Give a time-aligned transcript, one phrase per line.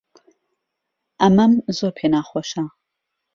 [1.21, 2.63] ئەمەم زۆر پێ ناخۆشە.